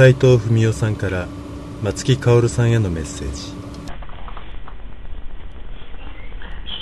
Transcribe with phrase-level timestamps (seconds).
[0.00, 1.28] 斉藤文夫さんから
[1.82, 3.52] 松木薫さんへのメッセージ。
[3.52, 3.54] 一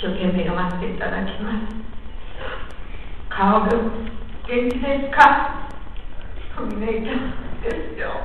[0.01, 1.67] 生懸命読ませていただきます。
[3.27, 3.91] 顔が元
[4.47, 5.67] 気ですか
[6.55, 8.21] ふみねいちゃんですよ。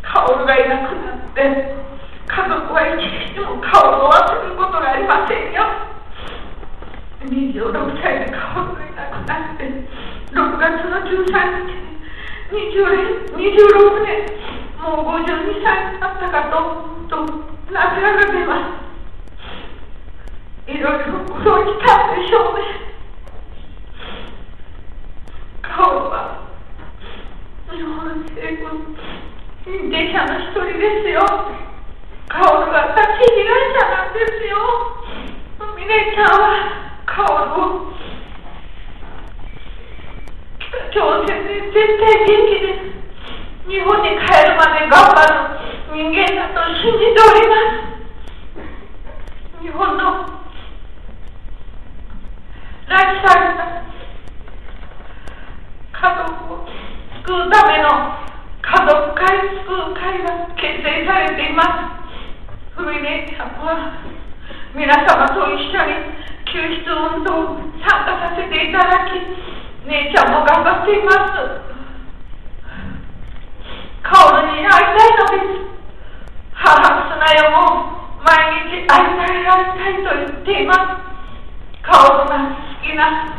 [0.00, 1.76] 薫がいなくなって
[2.24, 5.60] 家族は一日も薫を忘れることがありませんよ。
[7.28, 9.68] 26歳で薫がいなくなって
[10.32, 11.84] 6月の13日
[12.50, 14.30] 26年
[14.78, 17.26] もう52歳になったかとと
[17.72, 18.54] 涙が出ま
[20.66, 22.62] すいろいろ苦労したんでしょうね
[25.62, 26.46] 顔は
[27.70, 28.86] 日本政府
[29.90, 31.26] 電車の一人ですよ
[32.28, 34.54] 顔がタクシー被害者なんですよ
[35.76, 37.26] ミネちゃんは顔
[37.82, 37.85] を
[40.96, 42.72] 北朝鮮で絶対元気で
[43.68, 45.36] 日本に帰るまで頑張る
[45.92, 47.52] 人間だと信じておりま
[49.60, 50.24] す日本の
[52.88, 53.84] 拉致された
[55.92, 56.64] 家族を
[57.26, 57.92] 救うための
[58.62, 61.60] 家族会救う会が結成されていま
[62.72, 64.00] すふみねちゃんは
[64.74, 66.08] 皆様と一緒に
[66.46, 69.55] 救出運動に参加させていただき
[69.86, 71.62] 姉ちゃんも頑張っています。
[74.02, 74.10] 薫
[74.50, 75.62] に会いたいのです。
[76.54, 77.54] 母砂代も
[78.24, 78.26] 毎
[78.66, 80.78] 日会いたい会いたいと言っています。
[81.82, 81.94] 薫
[82.26, 83.30] が好きな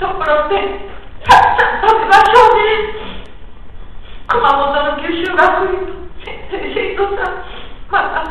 [0.00, 0.88] ところで
[1.24, 2.64] たくさん食べましょうね。
[4.26, 7.44] 熊本の九州学院の先生徒さん
[7.92, 8.24] また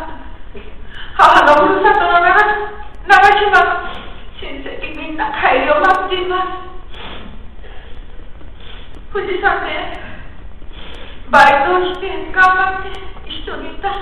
[1.14, 3.54] 母のふるさとの長島
[4.42, 6.73] 親戚みんな帰りを待っています。
[9.14, 9.70] 富士山で
[11.30, 12.90] バイトをして頑張って
[13.30, 13.94] 一緒にいた。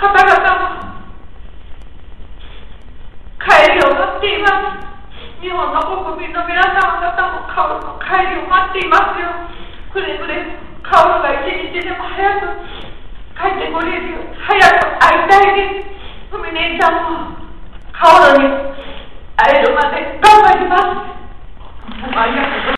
[0.00, 0.24] 方々
[0.56, 1.04] も
[3.36, 4.48] 帰りを待っていま
[4.80, 5.44] す。
[5.44, 5.84] 日本の
[6.16, 7.12] 国民の皆様方
[7.44, 9.28] もカオルの帰りを待っていますよ。
[9.92, 10.48] くれぐれ
[10.80, 12.56] カオルが一日でも早く
[13.36, 16.32] 帰ってこれるよ早く会いたいです。
[16.32, 17.36] 海姉ちゃんも
[17.92, 18.48] カオルに
[19.36, 20.88] 会えるまで頑張りま
[22.56, 22.60] す。